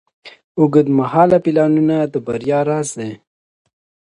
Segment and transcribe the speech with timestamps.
[0.59, 3.11] اوږدمهاله پلانونه د بریا راز دی.